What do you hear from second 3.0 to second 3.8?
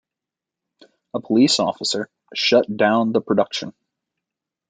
the production.